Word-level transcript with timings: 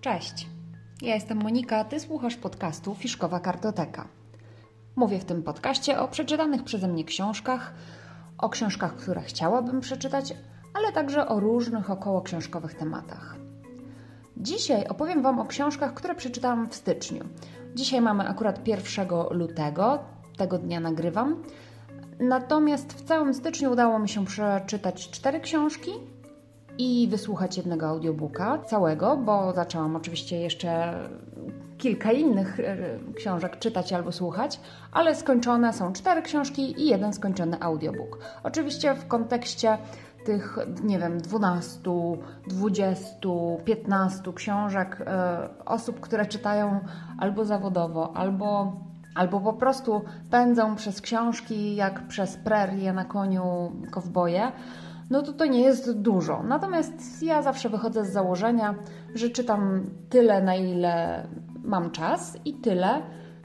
Cześć, 0.00 0.46
ja 1.02 1.14
jestem 1.14 1.38
Monika, 1.38 1.84
ty 1.84 2.00
słuchasz 2.00 2.36
podcastu 2.36 2.94
Fiszkowa 2.94 3.40
Kartoteka. 3.40 4.08
Mówię 4.96 5.18
w 5.18 5.24
tym 5.24 5.42
podcaście 5.42 6.00
o 6.00 6.08
przeczytanych 6.08 6.64
przeze 6.64 6.88
mnie 6.88 7.04
książkach, 7.04 7.74
o 8.38 8.48
książkach, 8.48 8.96
które 8.96 9.20
chciałabym 9.20 9.80
przeczytać, 9.80 10.34
ale 10.74 10.92
także 10.92 11.28
o 11.28 11.40
różnych 11.40 11.90
około 11.90 12.22
książkowych 12.22 12.74
tematach. 12.74 13.36
Dzisiaj 14.36 14.86
opowiem 14.86 15.22
Wam 15.22 15.38
o 15.38 15.46
książkach, 15.46 15.94
które 15.94 16.14
przeczytałam 16.14 16.68
w 16.70 16.74
styczniu. 16.74 17.24
Dzisiaj 17.74 18.00
mamy 18.00 18.28
akurat 18.28 18.68
1 18.68 19.08
lutego, 19.30 19.98
tego 20.36 20.58
dnia 20.58 20.80
nagrywam. 20.80 21.42
Natomiast 22.20 22.92
w 22.92 23.02
całym 23.02 23.34
styczniu 23.34 23.72
udało 23.72 23.98
mi 23.98 24.08
się 24.08 24.24
przeczytać 24.24 25.10
cztery 25.10 25.40
książki 25.40 25.90
i 26.80 27.08
wysłuchać 27.08 27.56
jednego 27.56 27.86
audiobooka 27.88 28.58
całego, 28.58 29.16
bo 29.16 29.52
zaczęłam 29.52 29.96
oczywiście 29.96 30.40
jeszcze 30.40 30.94
kilka 31.78 32.12
innych 32.12 32.60
e, 32.60 32.76
książek 33.14 33.58
czytać 33.58 33.92
albo 33.92 34.12
słuchać, 34.12 34.60
ale 34.92 35.14
skończone 35.14 35.72
są 35.72 35.92
cztery 35.92 36.22
książki 36.22 36.82
i 36.82 36.88
jeden 36.88 37.12
skończony 37.12 37.56
audiobook. 37.60 38.18
Oczywiście 38.42 38.94
w 38.94 39.06
kontekście 39.06 39.78
tych, 40.24 40.58
nie 40.82 40.98
wiem, 40.98 41.20
12, 41.20 41.80
20, 42.46 43.28
15 43.64 44.32
książek 44.34 45.00
e, 45.00 45.48
osób, 45.64 46.00
które 46.00 46.26
czytają 46.26 46.80
albo 47.18 47.44
zawodowo, 47.44 48.16
albo, 48.16 48.76
albo 49.14 49.40
po 49.40 49.52
prostu 49.52 50.02
pędzą 50.30 50.76
przez 50.76 51.00
książki 51.00 51.76
jak 51.76 52.08
przez 52.08 52.36
prerię 52.36 52.92
na 52.92 53.04
koniu 53.04 53.72
kowboje 53.90 54.52
no 55.10 55.22
to 55.22 55.32
to 55.32 55.46
nie 55.46 55.60
jest 55.60 55.92
dużo. 55.92 56.42
Natomiast 56.42 57.22
ja 57.22 57.42
zawsze 57.42 57.68
wychodzę 57.68 58.04
z 58.04 58.12
założenia, 58.12 58.74
że 59.14 59.30
czytam 59.30 59.90
tyle, 60.08 60.42
na 60.42 60.54
ile 60.54 61.26
mam 61.64 61.90
czas 61.90 62.38
i 62.44 62.54
tyle, 62.54 63.02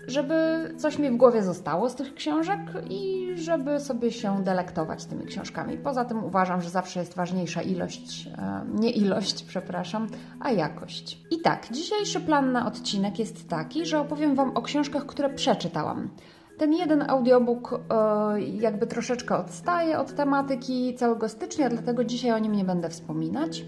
żeby 0.08 0.36
coś 0.77 0.99
mi 0.99 1.09
w 1.09 1.17
głowie 1.17 1.43
zostało 1.43 1.89
z 1.89 1.95
tych 1.95 2.13
książek 2.13 2.59
i 2.89 3.31
żeby 3.36 3.80
sobie 3.80 4.11
się 4.11 4.43
delektować 4.43 5.05
tymi 5.05 5.25
książkami. 5.25 5.77
Poza 5.77 6.05
tym 6.05 6.23
uważam, 6.23 6.61
że 6.61 6.69
zawsze 6.69 6.99
jest 6.99 7.16
ważniejsza 7.16 7.61
ilość, 7.61 8.27
e, 8.38 8.66
nie 8.73 8.91
ilość, 8.91 9.43
przepraszam, 9.43 10.08
a 10.39 10.52
jakość. 10.52 11.21
I 11.31 11.41
tak, 11.41 11.67
dzisiejszy 11.71 12.19
plan 12.19 12.52
na 12.52 12.67
odcinek 12.67 13.19
jest 13.19 13.49
taki, 13.49 13.86
że 13.86 13.99
opowiem 13.99 14.36
Wam 14.36 14.52
o 14.58 14.61
książkach, 14.61 15.05
które 15.05 15.30
przeczytałam. 15.30 16.09
Ten 16.58 16.73
jeden 16.73 17.09
audiobook 17.09 17.73
e, 17.73 18.42
jakby 18.42 18.88
troszeczkę 18.88 19.38
odstaje 19.38 20.00
od 20.00 20.16
tematyki 20.16 20.95
całego 20.95 21.30
stycznia, 21.30 21.70
dlatego 21.70 22.03
dzisiaj 22.03 22.31
o 22.31 22.39
nim 22.39 22.52
nie 22.52 22.66
będę 22.66 22.89
wspominać. 22.89 23.66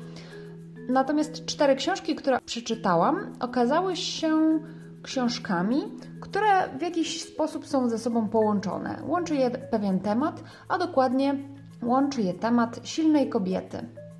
Natomiast 0.89 1.45
cztery 1.45 1.75
książki, 1.75 2.15
które 2.15 2.39
przeczytałam, 2.45 3.33
okazały 3.39 3.95
się 3.95 4.59
książkami, 5.03 5.81
które 6.21 6.77
w 6.77 6.81
jakiś 6.81 7.21
sposób 7.23 7.67
są 7.67 7.89
ze 7.89 7.97
sobą 7.97 8.29
połączone. 8.29 8.99
Łączy 9.05 9.35
je 9.35 9.49
pewien 9.49 9.99
temat, 9.99 10.43
a 10.69 10.77
dokładnie 10.77 11.35
łączy 11.83 12.21
je 12.21 12.33
temat 12.33 12.79
silnej 12.83 13.29
kobiety. 13.29 13.77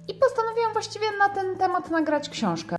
I 0.08 0.14
postanowiłam 0.14 0.74
właściwie 0.74 1.06
na 1.20 1.30
ten 1.30 1.58
temat 1.58 1.92
nagrać 1.92 2.30
książkę. 2.30 2.77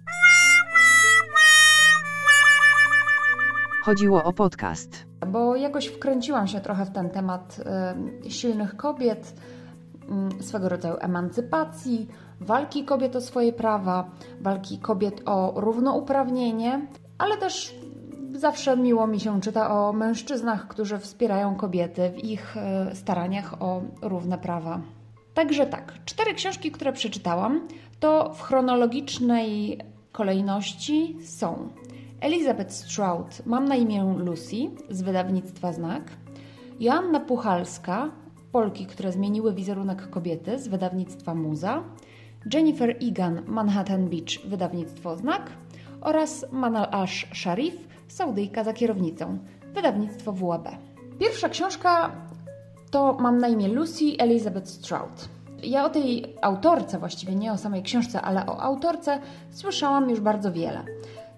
Chodziło 3.88 4.24
o 4.24 4.32
podcast. 4.32 5.06
Bo 5.26 5.56
jakoś 5.56 5.86
wkręciłam 5.86 6.46
się 6.46 6.60
trochę 6.60 6.84
w 6.84 6.90
ten 6.90 7.10
temat 7.10 7.60
y, 8.26 8.30
silnych 8.30 8.76
kobiet, 8.76 9.34
y, 10.40 10.42
swego 10.42 10.68
rodzaju 10.68 10.94
emancypacji, 11.00 12.08
walki 12.40 12.84
kobiet 12.84 13.16
o 13.16 13.20
swoje 13.20 13.52
prawa, 13.52 14.10
walki 14.40 14.78
kobiet 14.78 15.22
o 15.26 15.52
równouprawnienie, 15.56 16.86
ale 17.18 17.36
też 17.36 17.74
zawsze 18.32 18.76
miło 18.76 19.06
mi 19.06 19.20
się 19.20 19.40
czyta 19.40 19.70
o 19.70 19.92
mężczyznach, 19.92 20.68
którzy 20.68 20.98
wspierają 20.98 21.56
kobiety 21.56 22.10
w 22.10 22.24
ich 22.24 22.56
y, 22.92 22.96
staraniach 22.96 23.62
o 23.62 23.82
równe 24.02 24.38
prawa. 24.38 24.80
Także 25.34 25.66
tak, 25.66 25.92
cztery 26.04 26.34
książki, 26.34 26.70
które 26.70 26.92
przeczytałam, 26.92 27.68
to 28.00 28.34
w 28.34 28.42
chronologicznej 28.42 29.80
kolejności 30.12 31.16
są 31.24 31.68
Elizabeth 32.20 32.72
Stroud, 32.72 33.46
mam 33.46 33.64
na 33.64 33.76
imię 33.76 34.14
Lucy 34.18 34.56
z 34.90 35.02
wydawnictwa 35.02 35.72
Znak, 35.72 36.02
Joanna 36.80 37.20
Puchalska, 37.20 38.10
Polki, 38.52 38.86
które 38.86 39.12
zmieniły 39.12 39.54
wizerunek 39.54 40.10
kobiety 40.10 40.58
z 40.58 40.68
wydawnictwa 40.68 41.34
Muza, 41.34 41.82
Jennifer 42.52 42.96
Egan, 43.02 43.42
Manhattan 43.46 44.08
Beach, 44.08 44.46
wydawnictwo 44.46 45.16
Znak 45.16 45.50
oraz 46.00 46.46
Manal 46.52 46.88
Ash 46.90 47.26
Sharif, 47.34 47.88
Saudyjka 48.08 48.64
za 48.64 48.72
kierownicą, 48.72 49.38
wydawnictwo 49.74 50.32
WAB. 50.32 50.68
Pierwsza 51.18 51.48
książka 51.48 52.12
to 52.90 53.16
Mam 53.20 53.38
na 53.38 53.48
imię 53.48 53.68
Lucy 53.68 54.04
Elizabeth 54.18 54.68
Stroud. 54.68 55.28
Ja 55.62 55.84
o 55.84 55.90
tej 55.90 56.34
autorce, 56.42 56.98
właściwie 56.98 57.34
nie 57.34 57.52
o 57.52 57.58
samej 57.58 57.82
książce, 57.82 58.22
ale 58.22 58.46
o 58.46 58.62
autorce 58.62 59.18
słyszałam 59.50 60.10
już 60.10 60.20
bardzo 60.20 60.52
wiele. 60.52 60.84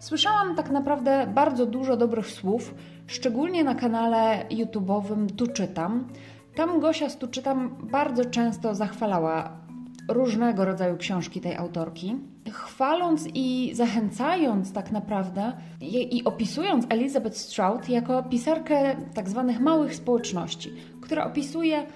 Słyszałam 0.01 0.55
tak 0.55 0.71
naprawdę 0.71 1.27
bardzo 1.35 1.67
dużo 1.67 1.97
dobrych 1.97 2.27
słów, 2.27 2.75
szczególnie 3.07 3.65
na 3.65 3.75
kanale 3.75 4.45
YouTube'owym 4.51 5.27
Tu 5.37 5.47
Czytam. 5.47 6.09
Tam 6.55 6.81
Gosia 6.81 7.09
z 7.09 7.17
Tu 7.19 7.29
Czytam 7.29 7.77
bardzo 7.83 8.25
często 8.25 8.75
zachwalała 8.75 9.61
różnego 10.09 10.65
rodzaju 10.65 10.97
książki 10.97 11.41
tej 11.41 11.57
autorki, 11.57 12.17
chwaląc 12.51 13.29
i 13.35 13.71
zachęcając 13.75 14.73
tak 14.73 14.93
naprawdę 14.93 15.53
i, 15.81 16.25
opisując 16.25 16.87
Elizabeth 16.89 17.37
Stroud 17.37 17.89
jako 17.89 18.23
pisarkę 18.23 18.97
tak 19.15 19.29
zwanych 19.29 19.61
małych 19.61 19.95
społeczności, 19.95 20.73
która 21.01 21.27
opisuje 21.27 21.87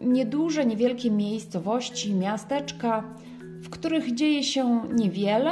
nieduże, 0.00 0.66
niewielkie 0.66 1.10
miejscowości, 1.10 2.14
miasteczka, 2.14 3.04
w 3.40 3.70
których 3.70 4.14
dzieje 4.14 4.42
się 4.44 4.80
niewiele, 4.94 5.50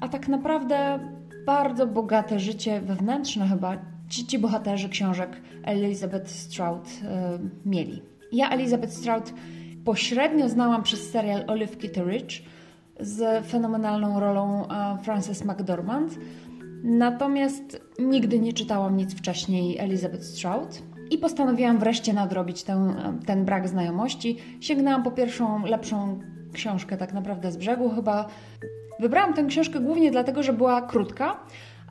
a 0.00 0.08
tak 0.08 0.28
naprawdę 0.28 0.98
bardzo 1.46 1.86
bogate 1.86 2.40
życie 2.40 2.80
wewnętrzne 2.80 3.48
chyba 3.48 3.76
ci, 4.08 4.26
ci 4.26 4.38
bohaterzy 4.38 4.88
książek 4.88 5.30
Elizabeth 5.64 6.30
Stroud 6.30 6.88
y, 6.88 7.68
mieli. 7.68 8.02
Ja 8.32 8.50
Elizabeth 8.50 8.92
Stroud 8.92 9.32
pośrednio 9.84 10.48
znałam 10.48 10.82
przez 10.82 11.10
serial 11.10 11.44
Olive 11.46 11.78
Kitteridge 11.78 12.42
z 13.00 13.46
fenomenalną 13.46 14.20
rolą 14.20 14.64
y, 14.64 14.68
Frances 15.04 15.44
McDormand, 15.44 16.18
natomiast 16.84 17.80
nigdy 17.98 18.38
nie 18.38 18.52
czytałam 18.52 18.96
nic 18.96 19.14
wcześniej 19.14 19.78
Elizabeth 19.78 20.24
Stroud 20.24 20.82
i 21.10 21.18
postanowiłam 21.18 21.78
wreszcie 21.78 22.12
nadrobić 22.12 22.62
ten, 22.62 22.94
ten 23.26 23.44
brak 23.44 23.68
znajomości. 23.68 24.36
Sięgnęłam 24.60 25.02
po 25.02 25.10
pierwszą, 25.10 25.66
lepszą 25.66 26.20
książkę 26.52 26.96
tak 26.96 27.12
naprawdę 27.12 27.52
z 27.52 27.56
brzegu, 27.56 27.90
chyba 27.90 28.28
Wybrałam 29.02 29.34
tę 29.34 29.44
książkę 29.44 29.80
głównie 29.80 30.10
dlatego, 30.10 30.42
że 30.42 30.52
była 30.52 30.82
krótka, 30.82 31.36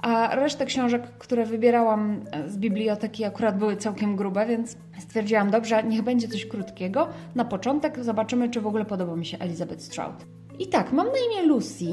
a 0.02 0.36
resztę 0.36 0.66
książek, 0.66 1.04
które 1.18 1.46
wybierałam 1.46 2.22
z 2.48 2.58
biblioteki, 2.58 3.26
akurat 3.26 3.58
były 3.58 3.78
całkiem 3.78 4.16
grube, 4.16 4.46
więc 4.46 4.78
stwierdziłam, 5.00 5.52
dobrze, 5.52 5.84
niech 5.84 6.02
będzie 6.02 6.28
coś 6.28 6.46
krótkiego. 6.46 7.08
Na 7.36 7.46
początek 7.46 8.04
zobaczymy, 8.04 8.50
czy 8.50 8.62
w 8.62 8.68
ogóle 8.68 8.86
podoba 8.86 9.16
mi 9.16 9.26
się 9.26 9.38
Elizabeth 9.40 9.82
Stroud. 9.82 10.16
I 10.60 10.68
tak, 10.68 10.92
mam 10.92 11.08
na 11.08 11.14
imię 11.14 11.48
Lucy. 11.48 11.86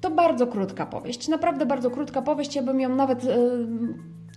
To 0.00 0.10
bardzo 0.10 0.46
krótka 0.46 0.86
powieść, 0.86 1.28
naprawdę 1.28 1.66
bardzo 1.66 1.90
krótka 1.90 2.22
powieść. 2.22 2.56
Ja 2.56 2.62
bym 2.62 2.80
ją 2.80 2.94
nawet 2.94 3.24
yy, 3.24 3.32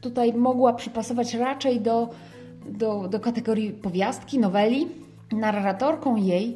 tutaj 0.01 0.33
mogła 0.33 0.73
przypasować 0.73 1.33
raczej 1.33 1.81
do, 1.81 2.09
do, 2.65 3.07
do 3.07 3.19
kategorii 3.19 3.71
powiastki, 3.71 4.39
noweli. 4.39 4.87
Narratorką 5.31 6.15
jej 6.15 6.55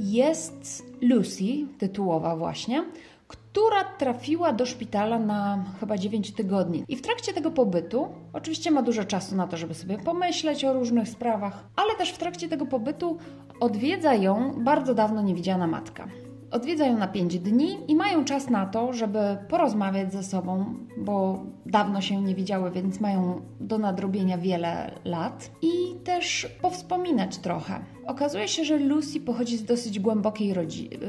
jest 0.00 0.82
Lucy, 1.00 1.66
tytułowa 1.78 2.36
właśnie, 2.36 2.84
która 3.28 3.84
trafiła 3.84 4.52
do 4.52 4.66
szpitala 4.66 5.18
na 5.18 5.64
chyba 5.80 5.98
9 5.98 6.32
tygodni. 6.32 6.84
I 6.88 6.96
w 6.96 7.02
trakcie 7.02 7.32
tego 7.32 7.50
pobytu, 7.50 8.08
oczywiście 8.32 8.70
ma 8.70 8.82
dużo 8.82 9.04
czasu 9.04 9.36
na 9.36 9.46
to, 9.46 9.56
żeby 9.56 9.74
sobie 9.74 9.98
pomyśleć 9.98 10.64
o 10.64 10.72
różnych 10.72 11.08
sprawach, 11.08 11.64
ale 11.76 11.94
też 11.94 12.10
w 12.10 12.18
trakcie 12.18 12.48
tego 12.48 12.66
pobytu 12.66 13.18
odwiedza 13.60 14.14
ją 14.14 14.64
bardzo 14.64 14.94
dawno 14.94 15.22
niewidziana 15.22 15.66
matka. 15.66 16.08
Odwiedzają 16.50 16.98
na 16.98 17.08
5 17.08 17.38
dni 17.38 17.78
i 17.88 17.96
mają 17.96 18.24
czas 18.24 18.50
na 18.50 18.66
to, 18.66 18.92
żeby 18.92 19.18
porozmawiać 19.48 20.12
ze 20.12 20.22
sobą, 20.22 20.74
bo 20.96 21.44
dawno 21.66 22.00
się 22.00 22.22
nie 22.22 22.34
widziały, 22.34 22.70
więc 22.70 23.00
mają 23.00 23.40
do 23.60 23.78
nadrobienia 23.78 24.38
wiele 24.38 24.90
lat 25.04 25.50
i 25.62 25.70
też 26.04 26.48
powspominać 26.62 27.38
trochę. 27.38 27.80
Okazuje 28.06 28.48
się, 28.48 28.64
że 28.64 28.78
Lucy 28.78 29.20
pochodzi 29.20 29.56
z 29.56 29.64
dosyć 29.64 30.00
głębokiej 30.00 30.54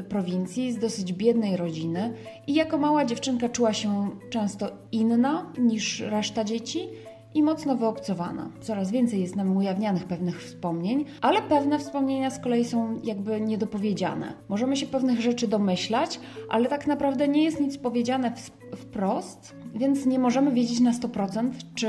prowincji, 0.09 0.71
z 0.71 0.79
dosyć 0.79 1.13
biednej 1.13 1.57
rodziny 1.57 2.13
i 2.47 2.53
jako 2.53 2.77
mała 2.77 3.05
dziewczynka 3.05 3.49
czuła 3.49 3.73
się 3.73 4.09
często 4.29 4.71
inna 4.91 5.53
niż 5.57 5.99
reszta 5.99 6.43
dzieci 6.43 6.79
i 7.33 7.43
mocno 7.43 7.75
wyobcowana. 7.75 8.49
Coraz 8.61 8.91
więcej 8.91 9.21
jest 9.21 9.35
nam 9.35 9.57
ujawnianych 9.57 10.05
pewnych 10.05 10.43
wspomnień, 10.43 11.05
ale 11.21 11.41
pewne 11.41 11.79
wspomnienia 11.79 12.29
z 12.29 12.39
kolei 12.39 12.65
są 12.65 12.99
jakby 13.03 13.41
niedopowiedziane. 13.41 14.33
Możemy 14.49 14.77
się 14.77 14.85
pewnych 14.85 15.21
rzeczy 15.21 15.47
domyślać, 15.47 16.19
ale 16.49 16.69
tak 16.69 16.87
naprawdę 16.87 17.27
nie 17.27 17.43
jest 17.43 17.59
nic 17.59 17.77
powiedziane 17.77 18.33
wprost, 18.75 19.55
więc 19.75 20.05
nie 20.05 20.19
możemy 20.19 20.51
wiedzieć 20.51 20.79
na 20.79 20.91
100%, 20.91 21.49
czy 21.75 21.87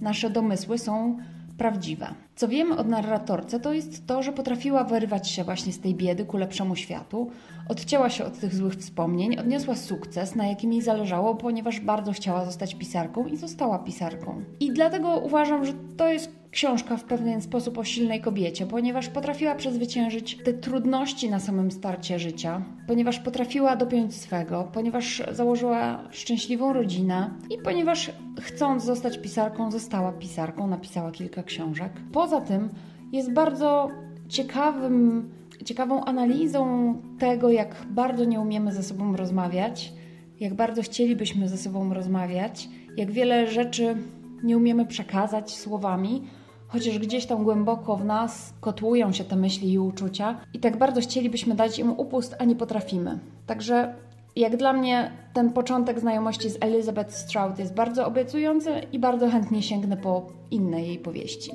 nasze 0.00 0.30
domysły 0.30 0.78
są 0.78 1.18
prawdziwe. 1.58 2.06
Co 2.36 2.48
wiemy 2.48 2.76
od 2.76 2.88
narratorce, 2.88 3.60
to 3.60 3.72
jest 3.72 4.06
to, 4.06 4.22
że 4.22 4.32
potrafiła 4.32 4.84
wyrywać 4.84 5.30
się 5.30 5.44
właśnie 5.44 5.72
z 5.72 5.80
tej 5.80 5.94
biedy 5.94 6.24
ku 6.24 6.36
lepszemu 6.36 6.76
światu, 6.76 7.30
odcięła 7.68 8.10
się 8.10 8.24
od 8.24 8.40
tych 8.40 8.54
złych 8.54 8.74
wspomnień, 8.74 9.38
odniosła 9.38 9.74
sukces, 9.74 10.34
na 10.34 10.46
jakim 10.46 10.72
jej 10.72 10.82
zależało, 10.82 11.34
ponieważ 11.34 11.80
bardzo 11.80 12.12
chciała 12.12 12.44
zostać 12.44 12.74
pisarką 12.74 13.26
i 13.26 13.36
została 13.36 13.78
pisarką. 13.78 14.42
I 14.60 14.72
dlatego 14.72 15.18
uważam, 15.18 15.64
że 15.64 15.72
to 15.96 16.08
jest 16.08 16.44
książka 16.50 16.96
w 16.96 17.04
pewien 17.04 17.42
sposób 17.42 17.78
o 17.78 17.84
silnej 17.84 18.20
kobiecie, 18.20 18.66
ponieważ 18.66 19.08
potrafiła 19.08 19.54
przezwyciężyć 19.54 20.38
te 20.44 20.52
trudności 20.52 21.30
na 21.30 21.40
samym 21.40 21.70
starcie 21.70 22.18
życia, 22.18 22.62
ponieważ 22.86 23.18
potrafiła 23.18 23.76
dopiąć 23.76 24.14
swego, 24.14 24.68
ponieważ 24.72 25.22
założyła 25.32 26.08
szczęśliwą 26.10 26.72
rodzinę 26.72 27.30
i 27.50 27.58
ponieważ 27.58 28.10
chcąc 28.40 28.84
zostać 28.84 29.18
pisarką, 29.18 29.70
została 29.70 30.12
pisarką, 30.12 30.66
napisała 30.66 31.10
kilka 31.10 31.42
książek. 31.42 31.92
Poza 32.12 32.40
tym 32.40 32.68
jest 33.12 33.32
bardzo 33.32 33.88
ciekawym, 34.28 35.30
ciekawą 35.64 36.04
analizą 36.04 36.94
tego, 37.18 37.50
jak 37.50 37.76
bardzo 37.90 38.24
nie 38.24 38.40
umiemy 38.40 38.72
ze 38.72 38.82
sobą 38.82 39.16
rozmawiać, 39.16 39.92
jak 40.40 40.54
bardzo 40.54 40.82
chcielibyśmy 40.82 41.48
ze 41.48 41.56
sobą 41.56 41.94
rozmawiać, 41.94 42.68
jak 42.96 43.10
wiele 43.10 43.46
rzeczy 43.46 43.96
nie 44.42 44.56
umiemy 44.56 44.86
przekazać 44.86 45.50
słowami, 45.50 46.22
chociaż 46.68 46.98
gdzieś 46.98 47.26
tam 47.26 47.44
głęboko 47.44 47.96
w 47.96 48.04
nas 48.04 48.54
kotłują 48.60 49.12
się 49.12 49.24
te 49.24 49.36
myśli 49.36 49.72
i 49.72 49.78
uczucia 49.78 50.40
i 50.54 50.58
tak 50.58 50.78
bardzo 50.78 51.00
chcielibyśmy 51.00 51.54
dać 51.54 51.78
im 51.78 51.90
upust, 51.90 52.36
a 52.38 52.44
nie 52.44 52.56
potrafimy. 52.56 53.18
Także 53.46 53.94
jak 54.36 54.56
dla 54.56 54.72
mnie 54.72 55.10
ten 55.32 55.52
początek 55.52 56.00
znajomości 56.00 56.50
z 56.50 56.58
Elizabeth 56.60 57.14
Stroud 57.14 57.58
jest 57.58 57.74
bardzo 57.74 58.06
obiecujący 58.06 58.70
i 58.92 58.98
bardzo 58.98 59.30
chętnie 59.30 59.62
sięgnę 59.62 59.96
po 59.96 60.26
inne 60.50 60.82
jej 60.82 60.98
powieści. 60.98 61.50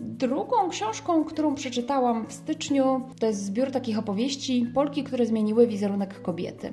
Drugą 0.00 0.68
książką, 0.68 1.24
którą 1.24 1.54
przeczytałam 1.54 2.26
w 2.26 2.32
styczniu, 2.32 3.00
to 3.20 3.26
jest 3.26 3.44
zbiór 3.44 3.70
takich 3.70 3.98
opowieści 3.98 4.66
Polki, 4.74 5.04
które 5.04 5.26
zmieniły 5.26 5.66
wizerunek 5.66 6.22
kobiety. 6.22 6.72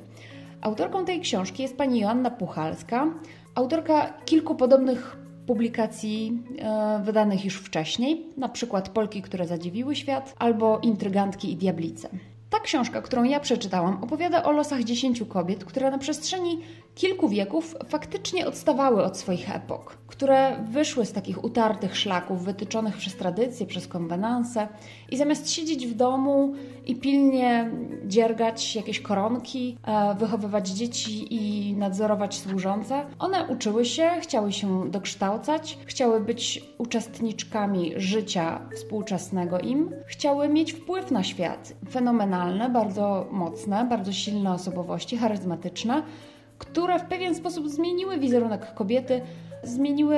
Autorką 0.61 1.05
tej 1.05 1.19
książki 1.19 1.63
jest 1.63 1.77
pani 1.77 1.99
Joanna 1.99 2.31
Puchalska, 2.31 3.07
autorka 3.55 4.13
kilku 4.25 4.55
podobnych 4.55 5.17
publikacji 5.47 6.43
e, 6.59 7.01
wydanych 7.03 7.45
już 7.45 7.55
wcześniej, 7.55 8.25
na 8.37 8.49
przykład 8.49 8.89
Polki, 8.89 9.21
które 9.21 9.47
zadziwiły 9.47 9.95
świat, 9.95 10.35
albo 10.39 10.79
Intrygantki 10.79 11.51
i 11.51 11.55
Diablice. 11.55 12.09
Ta 12.51 12.59
książka, 12.59 13.01
którą 13.01 13.23
ja 13.23 13.39
przeczytałam, 13.39 14.03
opowiada 14.03 14.43
o 14.43 14.51
losach 14.51 14.83
dziesięciu 14.83 15.25
kobiet, 15.25 15.65
które 15.65 15.91
na 15.91 15.97
przestrzeni 15.97 16.61
kilku 16.95 17.29
wieków 17.29 17.75
faktycznie 17.87 18.47
odstawały 18.47 19.03
od 19.03 19.17
swoich 19.17 19.55
epok, 19.55 19.97
które 20.07 20.63
wyszły 20.71 21.05
z 21.05 21.11
takich 21.11 21.43
utartych 21.43 21.97
szlaków 21.97 22.43
wytyczonych 22.43 22.97
przez 22.97 23.15
tradycję, 23.15 23.65
przez 23.65 23.87
konwenanse 23.87 24.67
i 25.11 25.17
zamiast 25.17 25.51
siedzieć 25.51 25.87
w 25.87 25.93
domu 25.93 26.53
i 26.85 26.95
pilnie 26.95 27.71
dziergać 28.05 28.75
jakieś 28.75 28.99
koronki, 28.99 29.77
e, 29.83 30.15
wychowywać 30.15 30.69
dzieci 30.69 31.35
i 31.35 31.73
nadzorować 31.73 32.35
służące, 32.35 33.05
one 33.19 33.47
uczyły 33.47 33.85
się, 33.85 34.09
chciały 34.21 34.51
się 34.51 34.91
dokształcać, 34.91 35.77
chciały 35.85 36.19
być 36.19 36.63
uczestniczkami 36.77 37.93
życia 37.95 38.61
współczesnego 38.75 39.59
im, 39.59 39.91
chciały 40.07 40.49
mieć 40.49 40.73
wpływ 40.73 41.11
na 41.11 41.23
świat. 41.23 41.73
Fenomenalne, 41.89 42.69
bardzo 42.69 43.27
mocne, 43.31 43.85
bardzo 43.89 44.11
silne 44.11 44.53
osobowości, 44.53 45.17
charyzmatyczne 45.17 46.03
które 46.61 46.99
w 46.99 47.05
pewien 47.05 47.35
sposób 47.35 47.69
zmieniły 47.69 48.17
wizerunek 48.17 48.73
kobiety, 48.73 49.21
zmieniły 49.63 50.17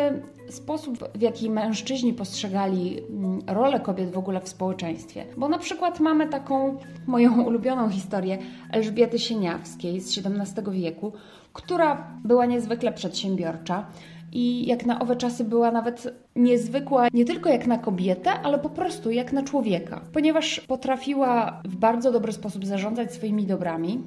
sposób, 0.49 0.97
w 1.15 1.21
jaki 1.21 1.49
mężczyźni 1.49 2.13
postrzegali 2.13 2.99
mm, 3.09 3.41
rolę 3.47 3.79
kobiet 3.79 4.11
w 4.11 4.17
ogóle 4.17 4.41
w 4.41 4.49
społeczeństwie. 4.49 5.25
Bo 5.37 5.49
na 5.49 5.57
przykład 5.57 5.99
mamy 5.99 6.27
taką 6.27 6.77
moją 7.07 7.41
ulubioną 7.47 7.89
historię 7.89 8.37
Elżbiety 8.71 9.19
Sieniawskiej 9.19 10.01
z 10.01 10.17
XVII 10.17 10.81
wieku, 10.81 11.13
która 11.53 12.07
była 12.23 12.45
niezwykle 12.45 12.93
przedsiębiorcza 12.93 13.85
i 14.31 14.67
jak 14.67 14.85
na 14.85 14.99
owe 14.99 15.15
czasy 15.15 15.43
była 15.43 15.71
nawet 15.71 16.13
niezwykła 16.35 17.07
nie 17.13 17.25
tylko 17.25 17.49
jak 17.49 17.67
na 17.67 17.77
kobietę, 17.77 18.31
ale 18.31 18.59
po 18.59 18.69
prostu 18.69 19.11
jak 19.11 19.33
na 19.33 19.43
człowieka, 19.43 20.01
ponieważ 20.13 20.59
potrafiła 20.59 21.61
w 21.65 21.75
bardzo 21.75 22.11
dobry 22.11 22.33
sposób 22.33 22.65
zarządzać 22.65 23.13
swoimi 23.13 23.45
dobrami, 23.45 24.03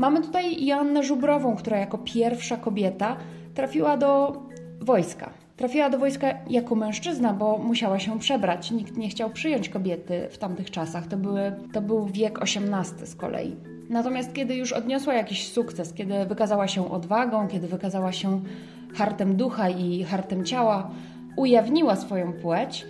Mamy 0.00 0.22
tutaj 0.22 0.64
Joannę 0.64 1.02
Żubrową, 1.02 1.56
która 1.56 1.78
jako 1.78 1.98
pierwsza 1.98 2.56
kobieta 2.56 3.16
trafiła 3.54 3.96
do 3.96 4.42
wojska. 4.80 5.30
Trafiła 5.56 5.90
do 5.90 5.98
wojska 5.98 6.26
jako 6.50 6.74
mężczyzna, 6.74 7.32
bo 7.32 7.58
musiała 7.58 7.98
się 7.98 8.18
przebrać. 8.18 8.70
Nikt 8.70 8.96
nie 8.96 9.08
chciał 9.08 9.30
przyjąć 9.30 9.68
kobiety 9.68 10.28
w 10.30 10.38
tamtych 10.38 10.70
czasach. 10.70 11.06
To, 11.06 11.16
były, 11.16 11.52
to 11.72 11.82
był 11.82 12.06
wiek 12.06 12.38
XVIII 12.42 13.06
z 13.06 13.14
kolei. 13.14 13.56
Natomiast 13.90 14.32
kiedy 14.32 14.54
już 14.54 14.72
odniosła 14.72 15.14
jakiś 15.14 15.48
sukces, 15.48 15.92
kiedy 15.92 16.24
wykazała 16.24 16.68
się 16.68 16.90
odwagą, 16.90 17.48
kiedy 17.48 17.68
wykazała 17.68 18.12
się 18.12 18.40
hartem 18.94 19.36
ducha 19.36 19.68
i 19.68 20.04
hartem 20.04 20.44
ciała, 20.44 20.90
ujawniła 21.36 21.96
swoją 21.96 22.32
płeć, 22.32 22.86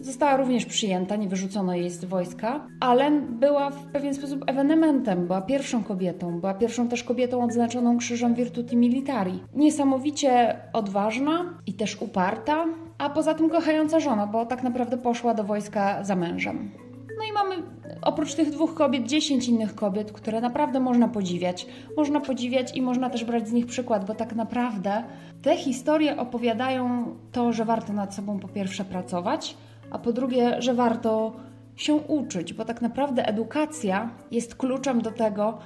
Została 0.00 0.36
również 0.36 0.66
przyjęta, 0.66 1.16
nie 1.16 1.28
wyrzucono 1.28 1.74
jej 1.74 1.90
z 1.90 2.04
wojska, 2.04 2.66
ale 2.80 3.10
była 3.20 3.70
w 3.70 3.86
pewien 3.86 4.14
sposób 4.14 4.44
ewenementem, 4.46 5.26
była 5.26 5.42
pierwszą 5.42 5.84
kobietą, 5.84 6.40
była 6.40 6.54
pierwszą 6.54 6.88
też 6.88 7.04
kobietą 7.04 7.44
odznaczoną 7.44 7.98
krzyżem 7.98 8.34
Virtuti 8.34 8.76
Militari. 8.76 9.40
Niesamowicie 9.54 10.56
odważna 10.72 11.58
i 11.66 11.74
też 11.74 12.02
uparta, 12.02 12.64
a 12.98 13.10
poza 13.10 13.34
tym 13.34 13.50
kochająca 13.50 14.00
żona, 14.00 14.26
bo 14.26 14.46
tak 14.46 14.62
naprawdę 14.62 14.96
poszła 14.96 15.34
do 15.34 15.44
wojska 15.44 16.04
za 16.04 16.16
mężem. 16.16 16.70
No 17.18 17.24
i 17.30 17.32
mamy 17.32 17.62
oprócz 18.02 18.34
tych 18.34 18.50
dwóch 18.50 18.74
kobiet 18.74 19.06
dziesięć 19.06 19.48
innych 19.48 19.74
kobiet, 19.74 20.12
które 20.12 20.40
naprawdę 20.40 20.80
można 20.80 21.08
podziwiać. 21.08 21.66
Można 21.96 22.20
podziwiać 22.20 22.76
i 22.76 22.82
można 22.82 23.10
też 23.10 23.24
brać 23.24 23.48
z 23.48 23.52
nich 23.52 23.66
przykład, 23.66 24.04
bo 24.06 24.14
tak 24.14 24.34
naprawdę 24.34 25.04
te 25.42 25.56
historie 25.56 26.16
opowiadają 26.16 27.04
to, 27.32 27.52
że 27.52 27.64
warto 27.64 27.92
nad 27.92 28.14
sobą 28.14 28.38
po 28.38 28.48
pierwsze 28.48 28.84
pracować, 28.84 29.56
a 29.90 29.98
po 29.98 30.12
drugie, 30.12 30.62
że 30.62 30.74
warto 30.74 31.32
się 31.76 31.94
uczyć, 31.94 32.54
bo 32.54 32.64
tak 32.64 32.82
naprawdę 32.82 33.28
edukacja 33.28 34.10
jest 34.30 34.54
kluczem 34.54 35.02
do 35.02 35.10
tego, 35.10 35.58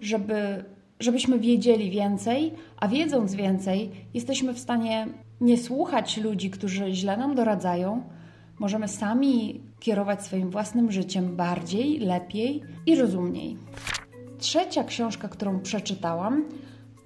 żeby, 0.00 0.64
żebyśmy 1.00 1.38
wiedzieli 1.38 1.90
więcej, 1.90 2.52
a 2.76 2.88
wiedząc 2.88 3.34
więcej, 3.34 3.90
jesteśmy 4.14 4.54
w 4.54 4.58
stanie 4.58 5.06
nie 5.40 5.58
słuchać 5.58 6.16
ludzi, 6.16 6.50
którzy 6.50 6.92
źle 6.92 7.16
nam 7.16 7.34
doradzają. 7.34 8.02
Możemy 8.58 8.88
sami 8.88 9.60
kierować 9.80 10.22
swoim 10.22 10.50
własnym 10.50 10.92
życiem 10.92 11.36
bardziej, 11.36 11.98
lepiej 11.98 12.62
i 12.86 12.96
rozumniej. 12.96 13.56
Trzecia 14.38 14.84
książka, 14.84 15.28
którą 15.28 15.60
przeczytałam, 15.60 16.44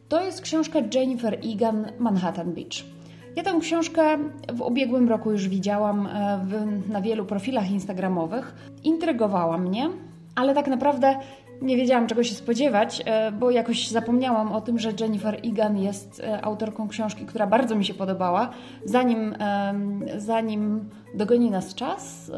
to 0.09 0.25
jest 0.25 0.41
książka 0.41 0.79
Jennifer 0.95 1.39
Egan 1.53 1.93
Manhattan 1.99 2.53
Beach. 2.53 2.96
Ja 3.37 3.43
tę 3.43 3.59
książkę 3.61 4.19
w 4.53 4.61
ubiegłym 4.61 5.09
roku 5.09 5.33
już 5.33 5.49
widziałam 5.49 6.07
e, 6.07 6.41
w, 6.45 6.89
na 6.89 7.01
wielu 7.01 7.25
profilach 7.25 7.71
instagramowych. 7.71 8.55
Intrygowała 8.85 9.59
mnie, 9.59 9.91
ale 10.35 10.55
tak 10.55 10.69
naprawdę 10.69 11.17
nie 11.63 11.77
wiedziałam 11.77 12.07
czego 12.07 12.25
się 12.25 12.35
spodziewać, 12.35 13.03
e, 13.05 13.33
bo 13.33 13.51
jakoś 13.51 13.89
zapomniałam 13.89 14.53
o 14.53 14.61
tym, 14.61 14.79
że 14.79 14.93
Jennifer 15.01 15.41
Egan 15.45 15.79
jest 15.79 16.21
e, 16.21 16.45
autorką 16.45 16.89
książki, 16.89 17.27
która 17.27 17.47
bardzo 17.47 17.77
mi 17.77 17.85
się 17.85 17.95
podobała. 17.95 18.51
Zanim, 18.85 19.35
zanim 20.17 20.89
dogoni 21.15 21.51
nas 21.51 21.75
czas, 21.75 22.33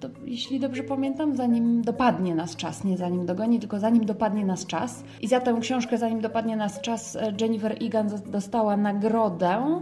to, 0.00 0.08
jeśli 0.24 0.60
dobrze 0.60 0.82
pamiętam, 0.82 1.36
zanim 1.36 1.82
dopadnie 1.82 2.34
nas 2.34 2.56
czas, 2.56 2.84
nie 2.84 2.96
zanim 2.96 3.26
dogoni, 3.26 3.60
tylko 3.60 3.78
zanim 3.78 4.04
dopadnie 4.04 4.44
nas 4.44 4.66
czas. 4.66 5.04
I 5.20 5.28
za 5.28 5.40
tę 5.40 5.58
książkę, 5.60 5.98
zanim 5.98 6.20
dopadnie 6.20 6.56
nas 6.56 6.80
czas, 6.80 7.18
Jennifer 7.40 7.76
Egan 7.80 8.10
dostała 8.26 8.76
nagrodę 8.76 9.80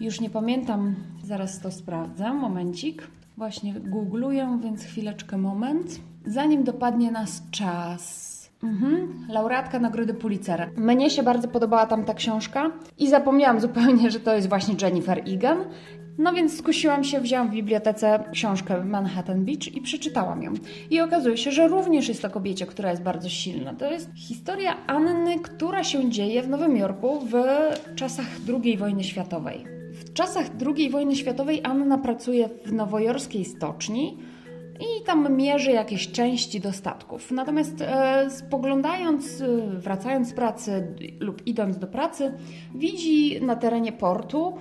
już 0.00 0.20
nie 0.20 0.30
pamiętam, 0.30 0.94
zaraz 1.24 1.60
to 1.60 1.70
sprawdzę, 1.70 2.34
momencik. 2.34 3.08
Właśnie 3.36 3.74
googluję, 3.74 4.58
więc 4.62 4.84
chwileczkę, 4.84 5.38
moment. 5.38 6.00
Zanim 6.26 6.64
dopadnie 6.64 7.10
nas 7.10 7.42
czas. 7.50 8.30
Mhm. 8.62 9.26
Laureatka 9.28 9.78
Nagrody 9.78 10.14
Pulitzera. 10.14 10.66
Mnie 10.76 11.10
się 11.10 11.22
bardzo 11.22 11.48
podobała 11.48 11.86
tam 11.86 12.04
ta 12.04 12.14
książka 12.14 12.70
i 12.98 13.08
zapomniałam 13.08 13.60
zupełnie, 13.60 14.10
że 14.10 14.20
to 14.20 14.34
jest 14.34 14.48
właśnie 14.48 14.74
Jennifer 14.82 15.22
Egan. 15.26 15.58
No 16.18 16.32
więc 16.32 16.58
skusiłam 16.58 17.04
się, 17.04 17.20
wzięłam 17.20 17.48
w 17.48 17.52
bibliotece 17.52 18.24
książkę 18.32 18.84
Manhattan 18.84 19.44
Beach 19.44 19.74
i 19.74 19.80
przeczytałam 19.80 20.42
ją. 20.42 20.52
I 20.90 21.00
okazuje 21.00 21.36
się, 21.36 21.52
że 21.52 21.68
również 21.68 22.08
jest 22.08 22.22
to 22.22 22.30
kobiecie, 22.30 22.66
która 22.66 22.90
jest 22.90 23.02
bardzo 23.02 23.28
silna. 23.28 23.74
To 23.74 23.90
jest 23.90 24.10
historia 24.14 24.76
Anny, 24.86 25.38
która 25.38 25.84
się 25.84 26.10
dzieje 26.10 26.42
w 26.42 26.48
Nowym 26.48 26.76
Jorku 26.76 27.20
w 27.20 27.34
czasach 27.94 28.26
II 28.48 28.76
wojny 28.76 29.04
światowej 29.04 29.79
czasach 30.12 30.46
II 30.76 30.90
wojny 30.90 31.16
światowej 31.16 31.60
Anna 31.64 31.98
pracuje 31.98 32.48
w 32.64 32.72
nowojorskiej 32.72 33.44
stoczni 33.44 34.18
i 34.80 35.04
tam 35.04 35.36
mierzy 35.36 35.70
jakieś 35.70 36.12
części 36.12 36.60
do 36.60 36.72
statków. 36.72 37.30
Natomiast 37.30 37.80
e, 37.80 38.30
spoglądając, 38.30 39.40
e, 39.40 39.46
wracając 39.78 40.28
z 40.28 40.32
pracy 40.32 40.94
lub 41.20 41.46
idąc 41.46 41.78
do 41.78 41.86
pracy, 41.86 42.32
widzi 42.74 43.42
na 43.42 43.56
terenie 43.56 43.92
portu 43.92 44.54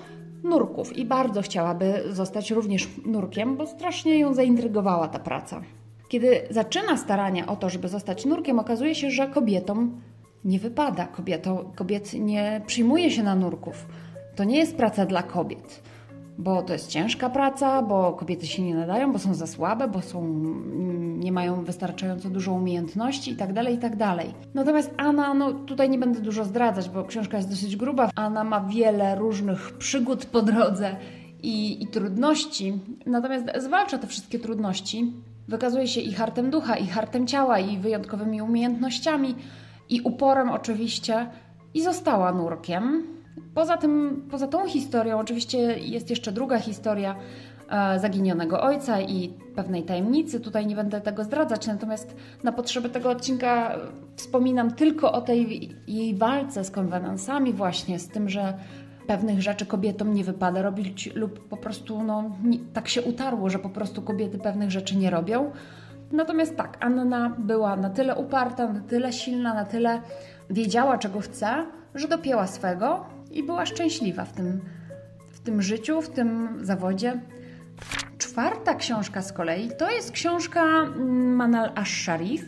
nurków 0.44 0.98
i 0.98 1.06
bardzo 1.06 1.42
chciałaby 1.42 2.04
zostać 2.10 2.52
również 2.52 2.90
nurkiem, 3.06 3.58
bo 3.58 3.68
strasznie 3.68 4.20
ją 4.20 4.34
zaintrygowała 4.34 5.08
ta 5.08 5.20
praca. 5.20 5.62
Kiedy 6.10 6.42
zaczyna 6.50 6.98
starania 6.98 7.48
o 7.48 7.56
to, 7.56 7.70
żeby 7.70 7.88
zostać 7.88 8.26
nurkiem, 8.26 8.60
okazuje 8.60 8.96
się, 8.96 9.12
że 9.12 9.28
kobietom 9.28 10.02
nie 10.46 10.60
wypada. 10.60 11.08
Kobieto, 11.08 11.72
kobiet 11.76 12.14
nie 12.14 12.62
przyjmuje 12.66 13.12
się 13.12 13.24
na 13.24 13.36
nurków. 13.36 13.86
To 14.40 14.44
nie 14.44 14.58
jest 14.58 14.76
praca 14.76 15.06
dla 15.06 15.24
kobiet 15.24 15.84
bo 16.38 16.62
to 16.62 16.74
jest 16.74 16.88
ciężka 16.88 17.30
praca, 17.30 17.82
bo 17.82 18.14
kobiety 18.14 18.48
się 18.48 18.64
nie 18.64 18.76
nadają, 18.76 19.14
bo 19.14 19.20
są 19.20 19.34
za 19.34 19.48
słabe, 19.48 19.88
bo 19.88 20.02
są, 20.02 20.24
nie 21.18 21.32
mają 21.32 21.64
wystarczająco 21.64 22.30
dużo 22.30 22.54
umiejętności 22.54 23.32
itd., 23.32 23.54
tak 23.54 23.72
itd. 23.72 23.98
Tak 23.98 24.28
Natomiast 24.54 24.94
Anna, 24.98 25.34
no 25.34 25.54
tutaj 25.54 25.90
nie 25.90 25.98
będę 25.98 26.22
dużo 26.22 26.46
zdradzać, 26.46 26.90
bo 26.90 27.04
książka 27.04 27.38
jest 27.38 27.50
dosyć 27.50 27.76
gruba. 27.76 28.10
Anna 28.16 28.44
ma 28.44 28.62
wiele 28.62 29.16
różnych 29.16 29.78
przygód 29.78 30.26
po 30.26 30.42
drodze 30.42 30.96
i, 31.44 31.84
i 31.84 31.88
trudności, 31.88 32.80
natomiast 33.06 33.46
zwalcza 33.58 33.98
te 33.98 34.08
wszystkie 34.08 34.40
trudności. 34.40 35.14
Wykazuje 35.48 35.88
się 35.88 36.02
i 36.02 36.14
hartem 36.14 36.52
ducha, 36.52 36.78
i 36.78 36.88
hartem 36.88 37.28
ciała, 37.28 37.60
i 37.60 37.78
wyjątkowymi 37.78 38.42
umiejętnościami, 38.42 39.36
i 39.90 40.02
uporem 40.02 40.50
oczywiście, 40.50 41.28
i 41.74 41.82
została 41.82 42.32
nurkiem 42.32 43.19
Poza 43.54 43.78
tym, 43.78 44.24
poza 44.32 44.48
tą 44.48 44.68
historią, 44.68 45.20
oczywiście 45.20 45.58
jest 45.80 46.10
jeszcze 46.10 46.32
druga 46.32 46.60
historia 46.60 47.16
e, 47.70 48.00
zaginionego 48.00 48.62
ojca 48.62 49.02
i 49.02 49.34
pewnej 49.56 49.84
tajemnicy. 49.84 50.40
Tutaj 50.40 50.68
nie 50.68 50.76
będę 50.76 51.02
tego 51.02 51.24
zdradzać, 51.24 51.68
natomiast 51.68 52.16
na 52.44 52.52
potrzeby 52.52 52.90
tego 52.90 53.10
odcinka 53.10 53.76
wspominam 54.16 54.72
tylko 54.72 55.12
o 55.12 55.22
tej 55.22 55.70
jej 55.88 56.16
walce 56.16 56.64
z 56.64 56.72
konwenansami, 56.72 57.54
właśnie 57.54 58.00
z 58.00 58.08
tym, 58.08 58.30
że 58.30 58.54
pewnych 59.08 59.42
rzeczy 59.42 59.66
kobietom 59.66 60.14
nie 60.14 60.24
wypada 60.24 60.62
robić, 60.62 61.16
lub 61.16 61.48
po 61.48 61.58
prostu 61.58 62.04
no, 62.04 62.32
nie, 62.44 62.60
tak 62.74 62.88
się 62.88 63.02
utarło, 63.02 63.50
że 63.50 63.60
po 63.60 63.70
prostu 63.70 64.02
kobiety 64.02 64.38
pewnych 64.38 64.72
rzeczy 64.72 64.98
nie 64.98 65.10
robią. 65.10 65.52
Natomiast 66.12 66.58
tak, 66.58 66.78
Anna 66.80 67.36
była 67.38 67.76
na 67.76 67.90
tyle 67.90 68.16
uparta, 68.16 68.74
na 68.74 68.80
tyle 68.80 69.14
silna, 69.14 69.54
na 69.54 69.66
tyle 69.66 70.02
wiedziała, 70.50 70.98
czego 70.98 71.20
chce, 71.20 71.66
że 71.96 72.08
dopięła 72.08 72.48
swego 72.48 73.06
i 73.32 73.44
była 73.44 73.66
szczęśliwa 73.66 74.26
w 74.26 74.34
tym, 74.34 74.62
w 75.32 75.40
tym 75.40 75.62
życiu, 75.62 76.02
w 76.02 76.10
tym 76.10 76.58
zawodzie. 76.62 77.22
Czwarta 78.18 78.76
książka 78.76 79.22
z 79.22 79.34
kolei 79.34 79.72
to 79.78 79.92
jest 79.92 80.12
książka 80.12 80.66
Manal 81.36 81.70
Ash-Sharif, 81.76 82.44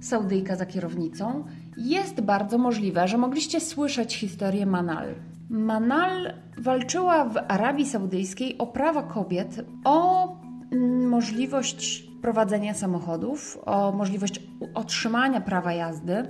Saudyjka 0.00 0.56
za 0.56 0.66
kierownicą. 0.66 1.44
Jest 1.76 2.20
bardzo 2.20 2.58
możliwe, 2.58 3.08
że 3.08 3.18
mogliście 3.18 3.60
słyszeć 3.60 4.16
historię 4.16 4.66
Manal. 4.66 5.14
Manal 5.50 6.34
walczyła 6.58 7.24
w 7.24 7.36
Arabii 7.48 7.86
Saudyjskiej 7.86 8.58
o 8.58 8.66
prawa 8.66 9.02
kobiet, 9.02 9.64
o 9.84 10.28
mm, 10.72 11.08
możliwość 11.08 12.02
prowadzenia 12.22 12.74
samochodów, 12.74 13.58
o 13.64 13.92
możliwość 13.92 14.40
otrzymania 14.74 15.40
prawa 15.40 15.72
jazdy. 15.72 16.26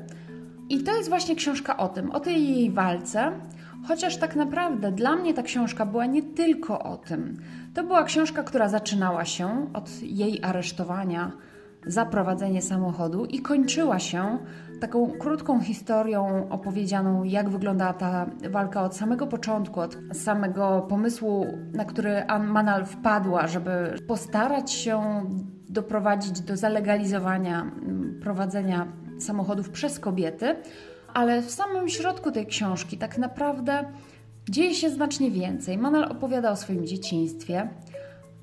I 0.69 0.83
to 0.83 0.97
jest 0.97 1.09
właśnie 1.09 1.35
książka 1.35 1.77
o 1.77 1.89
tym, 1.89 2.11
o 2.11 2.21
tej 2.21 2.49
jej 2.49 2.71
walce, 2.71 3.33
Chociaż 3.89 4.17
tak 4.17 4.37
naprawdę 4.37 4.93
dla 4.93 5.17
mnie 5.17 5.35
ta 5.35 5.43
książka 5.43 5.87
była 5.87 6.07
nie 6.07 6.23
tylko 6.23 6.83
o 6.83 6.97
tym. 6.97 7.41
To 7.75 7.85
była 7.85 8.05
książka, 8.05 8.43
która 8.43 8.69
zaczynała 8.69 9.25
się 9.25 9.67
od 9.75 10.03
jej 10.03 10.45
aresztowania 10.45 11.33
za 11.87 12.07
prowadzenie 12.07 12.63
samochodu 12.63 13.25
i 13.25 13.43
kończyła 13.43 13.99
się 13.99 14.39
taką 14.81 15.11
krótką 15.11 15.61
historią 15.61 16.49
opowiedzianą, 16.51 17.25
jak 17.25 17.49
wyglądała 17.49 17.93
ta 17.93 18.27
walka 18.51 18.83
od 18.83 18.97
samego 18.97 19.27
początku, 19.27 19.81
od 19.81 19.97
samego 20.13 20.87
pomysłu, 20.89 21.47
na 21.73 21.85
który 21.85 22.23
Ann 22.27 22.47
Manal 22.47 22.87
wpadła, 22.87 23.47
żeby 23.47 23.95
postarać 24.09 24.73
się 24.73 25.03
doprowadzić 25.69 26.41
do 26.41 26.57
zalegalizowania 26.57 27.63
mm, 27.63 28.21
prowadzenia 28.23 28.87
samochodów 29.19 29.71
przez 29.71 29.99
kobiety 29.99 30.57
ale 31.15 31.43
w 31.43 31.51
samym 31.51 31.89
środku 31.89 32.33
tej 32.33 32.47
książki 32.47 32.99
tak 32.99 33.19
naprawdę 33.19 33.85
dzieje 34.49 34.75
się 34.75 34.91
znacznie 34.91 35.31
więcej. 35.31 35.79
Manal 35.79 36.05
opowiada 36.05 36.51
o 36.51 36.57
swoim 36.57 36.87
dzieciństwie, 36.87 37.69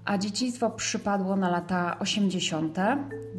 a 0.06 0.18
dzieciństwo 0.18 0.70
przypadło 0.70 1.36
na 1.36 1.50
lata 1.50 2.00
80. 2.00 2.78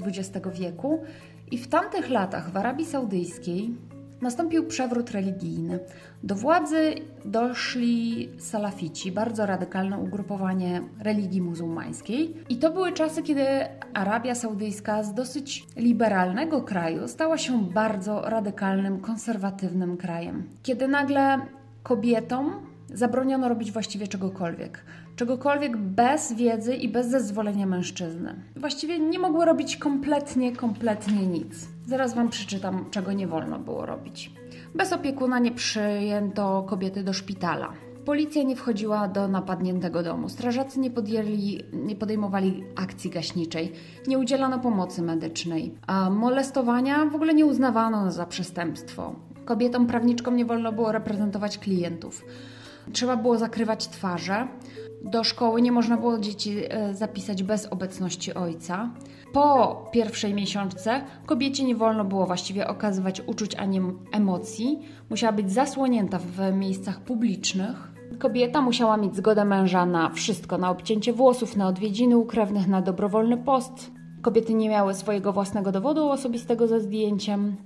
XX 0.07 0.49
wieku 0.55 1.05
i 1.51 1.59
w 1.59 1.69
tamtych 1.69 2.11
latach 2.11 2.51
w 2.51 2.57
Arabii 2.57 2.87
Saudyjskiej 2.87 3.75
nastąpił 4.23 4.67
przewrót 4.67 5.11
religijny. 5.11 5.79
Do 6.23 6.35
władzy 6.35 6.95
doszli 7.25 8.29
salafici, 8.39 9.12
bardzo 9.12 9.47
radykalne 9.47 9.99
ugrupowanie 9.99 10.83
religii 11.00 11.43
muzułmańskiej. 11.43 12.37
I 12.49 12.57
to 12.57 12.71
były 12.71 12.93
czasy, 12.93 13.23
kiedy 13.23 13.47
Arabia 13.95 14.35
Saudyjska 14.35 15.03
z 15.03 15.15
dosyć 15.15 15.67
liberalnego 15.77 16.62
kraju 16.62 17.09
stała 17.09 17.39
się 17.39 17.65
bardzo 17.65 18.21
radykalnym, 18.21 19.00
konserwatywnym 19.00 19.97
krajem. 19.97 20.49
Kiedy 20.62 20.89
nagle 20.89 21.39
kobietom 21.83 22.71
zabroniono 22.95 23.49
robić 23.49 23.73
właściwie 23.73 24.09
czegokolwiek. 24.09 24.85
Czegokolwiek 25.21 25.77
bez 25.77 26.33
wiedzy 26.33 26.75
i 26.75 26.89
bez 26.89 27.09
zezwolenia 27.11 27.67
mężczyzny. 27.67 28.35
Właściwie 28.57 28.99
nie 28.99 29.19
mogły 29.19 29.45
robić 29.45 29.77
kompletnie, 29.77 30.57
kompletnie 30.57 31.27
nic. 31.27 31.69
Zaraz 31.87 32.15
Wam 32.15 32.29
przeczytam, 32.29 32.85
czego 32.91 33.12
nie 33.12 33.27
wolno 33.27 33.59
było 33.59 33.87
robić. 33.87 34.33
Bez 34.75 34.93
opiekuna 34.93 35.39
nie 35.39 35.53
przyjęto 35.53 36.67
kobiety 36.69 37.05
do 37.05 37.12
szpitala. 37.12 37.73
Policja 38.05 38.43
nie 38.43 38.57
wchodziła 38.57 39.09
do 39.09 39.29
napadniętego 39.29 40.03
domu. 40.03 40.29
Strażacy 40.29 40.81
nie, 40.81 40.91
podjęli, 40.91 41.65
nie 41.73 41.97
podejmowali 41.97 42.65
akcji 42.77 43.11
gaśniczej. 43.11 43.73
Nie 44.07 44.19
udzielano 44.19 44.59
pomocy 44.59 45.03
medycznej. 45.03 45.75
A 45.87 46.11
molestowania 46.11 47.07
w 47.07 47.15
ogóle 47.15 47.35
nie 47.35 47.47
uznawano 47.47 48.12
za 48.12 48.27
przestępstwo. 48.27 49.15
Kobietom 49.45 49.87
prawniczkom 49.87 50.37
nie 50.37 50.45
wolno 50.45 50.73
było 50.73 50.93
reprezentować 50.93 51.59
klientów. 51.59 52.25
Trzeba 52.93 53.17
było 53.17 53.39
zakrywać 53.39 53.89
twarze. 53.89 54.49
Do 55.04 55.25
szkoły 55.25 55.62
nie 55.62 55.73
można 55.73 55.97
było 55.97 56.19
dzieci 56.19 56.57
e, 56.69 56.95
zapisać 56.95 57.42
bez 57.42 57.66
obecności 57.66 58.35
ojca. 58.35 58.90
Po 59.33 59.76
pierwszej 59.92 60.35
miesiączce 60.35 61.00
kobiecie 61.26 61.64
nie 61.64 61.76
wolno 61.76 62.04
było 62.04 62.26
właściwie 62.26 62.69
okazywać 62.69 63.23
uczuć 63.26 63.54
ani 63.54 63.80
emocji. 64.12 64.78
Musiała 65.11 65.33
być 65.33 65.52
zasłonięta 65.52 66.19
w 66.19 66.52
miejscach 66.54 67.00
publicznych. 67.00 67.90
Kobieta 68.19 68.61
musiała 68.61 68.97
mieć 68.97 69.16
zgodę 69.16 69.45
męża 69.45 69.87
na 69.87 70.11
wszystko: 70.11 70.59
na 70.59 70.71
obcięcie 70.71 71.12
włosów, 71.12 71.57
na 71.57 71.69
odwiedziny 71.69 72.16
u 72.16 72.26
krewnych, 72.26 72.69
na 72.69 72.83
dobrowolny 72.83 73.37
post. 73.37 73.90
Kobiety 74.23 74.54
nie 74.54 74.69
miały 74.69 74.95
swojego 74.95 75.33
własnego 75.33 75.73
dowodu 75.73 76.09
osobistego 76.09 76.66
ze 76.66 76.80
zdjęciem 76.80 77.57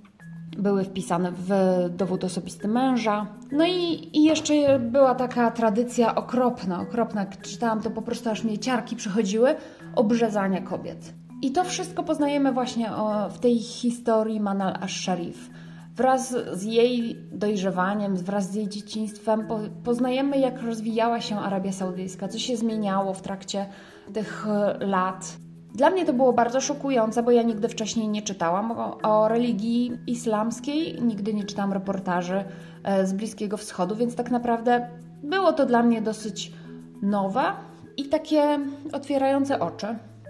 były 0.59 0.85
wpisane 0.85 1.33
w 1.33 1.51
dowód 1.91 2.25
osobisty 2.25 2.69
męża. 2.69 3.27
No 3.53 3.67
i, 3.67 4.11
i 4.13 4.25
jeszcze 4.25 4.79
była 4.79 5.15
taka 5.15 5.51
tradycja 5.51 6.15
okropna, 6.15 6.81
okropna. 6.81 7.27
Czytałam 7.43 7.83
to 7.83 7.91
po 7.91 8.03
prostu 8.03 8.31
aż 8.31 8.45
mnie 8.45 8.59
ciarki 8.59 8.97
przychodziły, 8.97 9.55
obrzezania 9.95 10.63
kobiet. 10.63 11.15
I 11.43 11.53
to 11.53 11.65
wszystko 11.65 12.03
poznajemy 12.03 12.53
właśnie 12.53 12.93
o, 12.93 13.29
w 13.29 13.39
tej 13.39 13.59
historii 13.59 14.41
Manal 14.41 14.73
Ash-Sharif. 14.73 15.51
Wraz 15.97 16.35
z 16.53 16.63
jej 16.63 17.17
dojrzewaniem, 17.33 18.17
wraz 18.17 18.51
z 18.51 18.55
jej 18.55 18.69
dzieciństwem 18.69 19.47
po, 19.47 19.61
poznajemy, 19.85 20.39
jak 20.39 20.63
rozwijała 20.63 21.21
się 21.21 21.39
Arabia 21.39 21.73
Saudyjska, 21.73 22.29
co 22.29 22.39
się 22.39 22.57
zmieniało 22.57 23.15
w 23.15 23.23
trakcie 23.23 23.67
tych 24.13 24.47
lat. 24.81 25.37
Dla 25.75 25.91
mnie 25.91 26.05
to 26.05 26.13
było 26.13 26.33
bardzo 26.33 26.61
szokujące, 26.61 27.23
bo 27.23 27.31
ja 27.31 27.43
nigdy 27.43 27.69
wcześniej 27.69 28.09
nie 28.09 28.23
czytałam 28.23 28.73
o, 28.73 28.99
o 29.03 29.29
religii 29.29 29.99
islamskiej, 30.07 31.03
nigdy 31.03 31.35
nie 31.35 31.45
czytałam 31.45 31.73
reportaży 31.73 32.45
e, 32.85 33.07
z 33.07 33.13
Bliskiego 33.13 33.57
Wschodu, 33.57 33.97
więc 33.97 34.15
tak 34.15 34.31
naprawdę 34.31 34.89
było 35.23 35.53
to 35.53 35.67
dla 35.67 35.83
mnie 35.83 36.03
dosyć 36.03 36.53
nowe 37.03 37.43
i 37.97 38.05
takie 38.05 38.59
otwierające 38.93 39.61
oczy. 39.61 39.87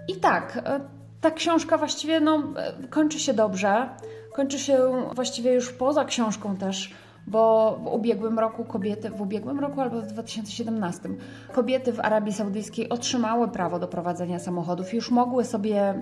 I 0.07 0.15
tak, 0.15 0.61
e, 0.65 0.79
ta 1.21 1.31
książka 1.31 1.77
właściwie 1.77 2.19
no, 2.19 2.43
e, 2.57 2.87
kończy 2.87 3.19
się 3.19 3.33
dobrze. 3.33 3.89
Kończy 4.33 4.59
się 4.59 4.79
właściwie 5.13 5.53
już 5.53 5.73
poza 5.73 6.05
książką 6.05 6.55
też 6.55 6.93
bo 7.27 7.75
w 7.83 7.87
ubiegłym 7.87 8.39
roku 8.39 8.63
kobiety, 8.63 9.09
w 9.09 9.21
ubiegłym 9.21 9.59
roku 9.59 9.81
albo 9.81 10.01
w 10.01 10.07
2017, 10.07 11.09
kobiety 11.53 11.93
w 11.93 11.99
Arabii 11.99 12.33
Saudyjskiej 12.33 12.89
otrzymały 12.89 13.47
prawo 13.47 13.79
do 13.79 13.87
prowadzenia 13.87 14.39
samochodów, 14.39 14.93
już 14.93 15.11
mogły 15.11 15.43
sobie 15.43 15.93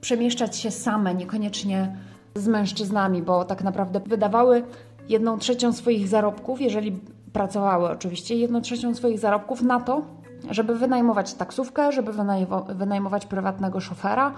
przemieszczać 0.00 0.56
się 0.56 0.70
same, 0.70 1.14
niekoniecznie 1.14 1.96
z 2.34 2.48
mężczyznami, 2.48 3.22
bo 3.22 3.44
tak 3.44 3.64
naprawdę 3.64 4.00
wydawały 4.00 4.64
jedną 5.08 5.38
trzecią 5.38 5.72
swoich 5.72 6.08
zarobków, 6.08 6.60
jeżeli 6.60 7.00
pracowały 7.32 7.90
oczywiście 7.90 8.34
jedną 8.34 8.60
trzecią 8.60 8.94
swoich 8.94 9.18
zarobków 9.18 9.62
na 9.62 9.80
to, 9.80 10.02
żeby 10.50 10.74
wynajmować 10.74 11.34
taksówkę, 11.34 11.92
żeby 11.92 12.12
wynajmować 12.74 13.26
prywatnego 13.26 13.80
szofera. 13.80 14.32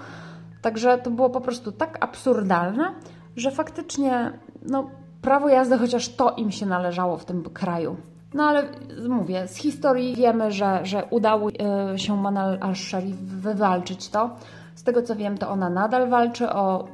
Także 0.61 0.97
to 0.97 1.11
było 1.11 1.29
po 1.29 1.41
prostu 1.41 1.71
tak 1.71 1.97
absurdalne, 2.03 2.91
że 3.35 3.51
faktycznie 3.51 4.31
no, 4.61 4.89
prawo 5.21 5.49
jazdy, 5.49 5.77
chociaż 5.77 6.09
to 6.09 6.31
im 6.31 6.51
się 6.51 6.65
należało 6.65 7.17
w 7.17 7.25
tym 7.25 7.43
kraju. 7.43 7.97
No 8.33 8.43
ale 8.43 8.63
mówię, 9.09 9.47
z 9.47 9.55
historii 9.55 10.15
wiemy, 10.15 10.51
że, 10.51 10.79
że 10.83 11.05
udało 11.09 11.49
e, 11.49 11.99
się 11.99 12.17
Manal 12.17 12.57
al-Sharif 12.61 13.15
wywalczyć 13.15 14.09
to. 14.09 14.29
Z 14.75 14.83
tego 14.83 15.01
co 15.01 15.15
wiem, 15.15 15.37
to 15.37 15.49
ona 15.49 15.69
nadal 15.69 16.09
walczy 16.09 16.49
o 16.49 16.87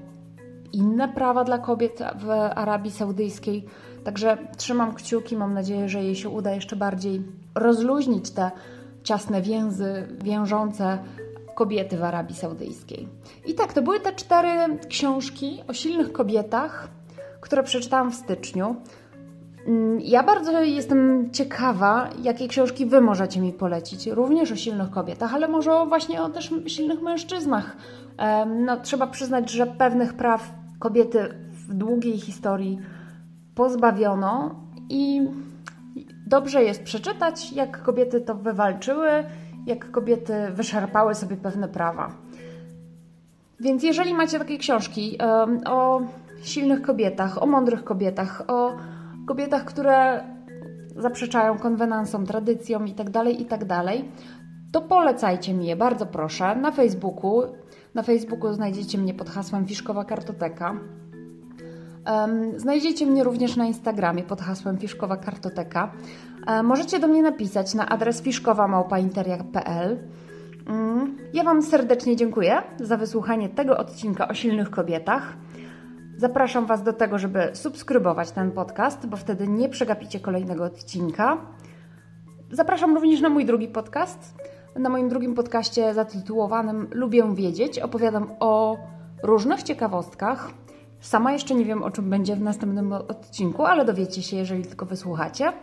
inne 0.74 1.08
prawa 1.08 1.44
dla 1.44 1.58
kobiet 1.58 2.04
w 2.16 2.30
Arabii 2.56 2.92
Saudyjskiej. 2.92 3.66
Także 4.04 4.38
trzymam 4.58 4.94
kciuki, 4.94 5.38
mam 5.38 5.54
nadzieję, 5.54 5.90
że 5.90 6.04
jej 6.04 6.16
się 6.16 6.30
uda 6.30 6.52
jeszcze 6.52 6.76
bardziej 6.76 7.22
rozluźnić 7.56 8.32
te 8.32 8.52
ciasne 9.04 9.42
więzy 9.42 10.08
wiążące 10.24 10.98
kobiety 11.56 11.98
w 11.98 12.04
Arabii 12.04 12.36
Saudyjskiej. 12.36 13.08
I 13.46 13.54
tak, 13.54 13.74
to 13.74 13.82
były 13.82 14.00
te 14.00 14.14
cztery 14.14 14.78
książki 14.90 15.64
o 15.68 15.74
silnych 15.74 16.12
kobietach, 16.12 16.88
które 17.48 17.64
przeczytałam 17.64 18.12
w 18.12 18.16
styczniu. 18.16 18.76
Mm, 19.68 20.00
ja 20.02 20.24
bardzo 20.24 20.62
jestem 20.62 21.30
ciekawa, 21.32 22.10
jakie 22.22 22.48
książki 22.48 22.86
Wy 22.86 23.02
możecie 23.02 23.40
mi 23.40 23.54
polecić, 23.54 24.08
również 24.08 24.52
o 24.52 24.56
silnych 24.56 24.90
kobietach, 24.90 25.34
ale 25.34 25.48
może 25.48 25.86
właśnie 25.86 26.22
o 26.22 26.30
też 26.30 26.54
silnych 26.66 27.02
mężczyznach. 27.02 27.78
No, 28.66 28.78
trzeba 28.78 29.08
przyznać, 29.08 29.52
że 29.52 29.68
pewnych 29.68 30.14
praw 30.14 30.54
kobiety 30.80 31.36
w 31.52 31.74
długiej 31.74 32.18
historii 32.18 32.80
pozbawiono 33.56 34.56
i 34.90 35.22
dobrze 36.28 36.64
jest 36.64 36.84
przeczytać, 36.84 37.54
jak 37.54 37.84
kobiety 37.84 38.22
to 38.22 38.36
wywalczyły, 38.36 39.10
jak 39.66 39.92
kobiety 39.92 40.34
wyszarpały 40.54 41.16
sobie 41.16 41.36
pewne 41.36 41.68
prawa. 41.68 42.12
Więc 43.60 43.84
jeżeli 43.84 44.14
macie 44.14 44.40
takie 44.40 44.58
książki 44.58 45.18
o 45.66 46.02
silnych 46.42 46.82
kobietach, 46.82 47.44
o 47.44 47.46
mądrych 47.46 47.84
kobietach, 47.84 48.44
o 48.48 48.78
kobietach, 49.28 49.66
które 49.66 50.24
zaprzeczają 50.96 51.58
konwenansom, 51.58 52.26
tradycjom 52.26 52.88
itd., 52.88 53.12
tak 53.12 53.40
itd., 53.40 53.68
tak 53.68 53.86
to 54.72 54.82
polecajcie 54.82 55.54
mi 55.54 55.66
je, 55.66 55.76
bardzo 55.76 56.06
proszę, 56.06 56.56
na 56.56 56.72
Facebooku. 56.72 57.44
Na 57.94 58.04
Facebooku 58.04 58.54
znajdziecie 58.54 58.98
mnie 58.98 59.14
pod 59.14 59.30
hasłem 59.30 59.66
Fiszkowa 59.66 60.06
Kartoteka. 60.06 60.76
Znajdziecie 62.56 63.06
mnie 63.06 63.24
również 63.24 63.56
na 63.56 63.66
Instagramie 63.66 64.24
pod 64.24 64.42
hasłem 64.42 64.78
Fiszkowa 64.78 65.18
Kartoteka. 65.18 65.92
Um, 66.48 66.66
możecie 66.66 67.00
do 67.00 67.08
mnie 67.08 67.22
napisać 67.22 67.74
na 67.74 67.90
adres 67.90 68.22
fiszkowa.małpainteria.pl 68.22 69.98
um, 70.68 71.18
Ja 71.34 71.44
Wam 71.44 71.62
serdecznie 71.62 72.16
dziękuję 72.16 72.62
za 72.80 72.98
wysłuchanie 72.98 73.50
tego 73.50 73.78
odcinka 73.78 74.28
o 74.28 74.34
silnych 74.34 74.70
kobietach. 74.70 75.38
Zapraszam 76.18 76.66
Was 76.66 76.84
do 76.84 76.94
tego, 76.94 77.20
żeby 77.20 77.50
subskrybować 77.54 78.32
ten 78.32 78.52
podcast, 78.52 79.08
bo 79.08 79.18
wtedy 79.18 79.48
nie 79.48 79.70
przegapicie 79.70 80.20
kolejnego 80.20 80.64
odcinka. 80.64 81.38
Zapraszam 82.52 82.96
również 82.96 83.22
na 83.22 83.30
mój 83.30 83.46
drugi 83.46 83.68
podcast. 83.68 84.36
Na 84.76 84.90
moim 84.90 85.10
drugim 85.10 85.36
podcaście 85.36 85.94
zatytułowanym 85.94 86.88
Lubię 86.92 87.36
wiedzieć 87.36 87.80
opowiadam 87.80 88.28
o 88.40 88.78
różnych 89.24 89.64
ciekawostkach. 89.64 90.52
Sama 91.00 91.32
jeszcze 91.32 91.56
nie 91.56 91.66
wiem, 91.66 91.84
o 91.84 91.92
czym 91.92 92.10
będzie 92.10 92.36
w 92.36 92.42
następnym 92.42 92.94
odcinku, 92.94 93.66
ale 93.66 93.86
dowiecie 93.86 94.22
się, 94.22 94.38
jeżeli 94.38 94.66
tylko 94.66 94.86
wysłuchacie. 94.86 95.54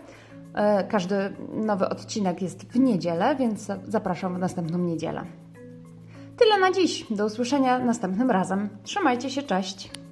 E, 0.55 0.85
każdy 0.85 1.17
nowy 1.55 1.89
odcinek 1.89 2.43
jest 2.43 2.73
w 2.73 2.79
niedzielę, 2.79 3.37
więc 3.37 3.69
zapraszam 3.89 4.35
w 4.35 4.39
następną 4.39 4.79
niedzielę. 4.79 5.25
Tyle 6.37 6.59
na 6.61 6.73
dziś. 6.73 7.07
Do 7.11 7.27
usłyszenia 7.27 7.79
następnym 7.79 8.31
razem. 8.31 8.69
Trzymajcie 8.83 9.31
się, 9.31 9.43
cześć. 9.43 10.04